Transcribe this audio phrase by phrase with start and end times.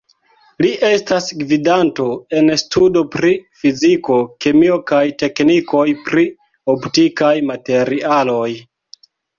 [0.65, 2.05] Li estas gvidanto
[2.39, 6.29] en studo pri fiziko, kemio kaj teknikoj pri
[6.77, 8.53] optikaj materialoj.